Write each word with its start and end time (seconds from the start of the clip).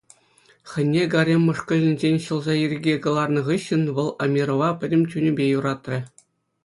Хӑйне 0.69 1.03
гарем 1.13 1.41
мӑшкӑлӗнчен 1.49 2.15
ҫӑлса 2.29 2.53
ирӗке 2.63 2.95
кӑларнӑ 3.05 3.41
хыҫҫӑн 3.51 3.83
вӑл 3.99 4.09
Амирова 4.29 4.69
пӗтӗм 4.85 5.03
чунӗпе 5.13 5.45
юратрӗ. 5.57 5.99